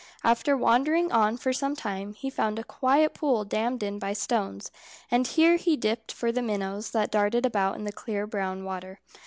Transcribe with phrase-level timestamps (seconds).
[0.23, 4.71] After wandering on for some time, he found a quiet pool dammed in by stones,
[5.11, 8.99] and here he dipped for the minnows that darted about in the clear brown water.